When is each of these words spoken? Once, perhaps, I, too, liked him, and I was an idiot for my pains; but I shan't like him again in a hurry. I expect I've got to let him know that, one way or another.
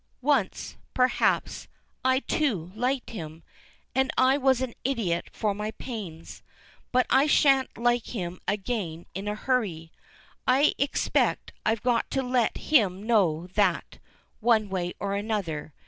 Once, 0.23 0.77
perhaps, 0.95 1.67
I, 2.03 2.21
too, 2.21 2.71
liked 2.73 3.11
him, 3.11 3.43
and 3.93 4.09
I 4.17 4.35
was 4.35 4.59
an 4.59 4.73
idiot 4.83 5.29
for 5.31 5.53
my 5.53 5.69
pains; 5.77 6.41
but 6.91 7.05
I 7.11 7.27
shan't 7.27 7.77
like 7.77 8.07
him 8.07 8.39
again 8.47 9.05
in 9.13 9.27
a 9.27 9.35
hurry. 9.35 9.91
I 10.47 10.73
expect 10.79 11.53
I've 11.67 11.83
got 11.83 12.09
to 12.09 12.23
let 12.23 12.57
him 12.57 13.03
know 13.03 13.45
that, 13.53 13.99
one 14.39 14.69
way 14.69 14.95
or 14.99 15.13
another. 15.13 15.71